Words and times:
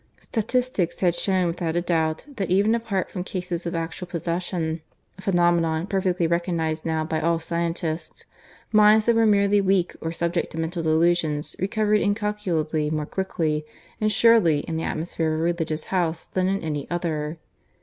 Statistics 0.19 1.01
had 1.01 1.13
shown 1.13 1.45
without 1.45 1.75
a 1.75 1.81
doubt 1.81 2.25
that, 2.35 2.49
even 2.49 2.73
apart 2.73 3.11
from 3.11 3.23
cases 3.23 3.67
of 3.67 3.75
actual 3.75 4.07
possession 4.07 4.81
(a 5.19 5.21
phenomenon 5.21 5.85
perfectly 5.85 6.25
recognized 6.25 6.87
now 6.87 7.03
by 7.03 7.21
all 7.21 7.39
scientists), 7.39 8.25
minds 8.71 9.05
that 9.05 9.15
were 9.15 9.27
merely 9.27 9.61
weak 9.61 9.95
or 10.01 10.11
subject 10.11 10.53
to 10.53 10.57
mental 10.59 10.81
delusions 10.81 11.55
recovered 11.59 12.01
incalculably 12.01 12.89
more 12.89 13.05
quickly 13.05 13.63
and 13.99 14.11
surely 14.11 14.61
in 14.61 14.75
the 14.75 14.81
atmosphere 14.81 15.35
of 15.35 15.39
a 15.39 15.43
Religious 15.43 15.85
House 15.93 16.25
than 16.25 16.47
in 16.47 16.63
any 16.63 16.89
other. 16.89 17.37